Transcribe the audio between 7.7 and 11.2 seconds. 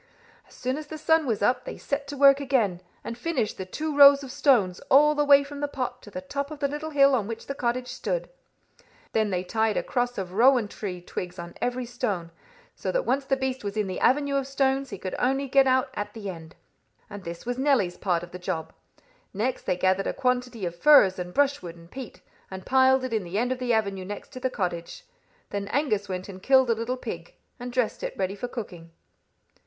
stood. Then they tied a cross of rowan tree